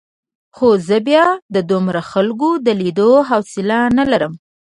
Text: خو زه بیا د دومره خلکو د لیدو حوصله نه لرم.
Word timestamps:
خو 0.55 0.67
زه 0.87 0.97
بیا 1.07 1.25
د 1.55 1.57
دومره 1.71 2.01
خلکو 2.11 2.49
د 2.65 2.67
لیدو 2.81 3.09
حوصله 3.29 3.77
نه 3.97 4.03
لرم. 4.11 4.33